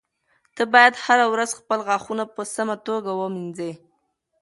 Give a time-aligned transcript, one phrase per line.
[0.55, 3.71] ته باید هره ورځ خپل غاښونه په سمه توګه ومینځې.